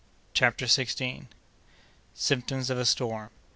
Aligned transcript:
CHAPTER 0.33 0.65
SIXTEENTH. 0.67 1.27
Symptoms 2.15 2.71
of 2.71 2.79
a 2.79 2.85
Storm. 2.85 3.29